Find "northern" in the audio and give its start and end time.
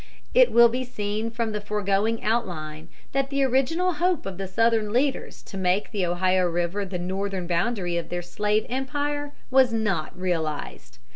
6.97-7.45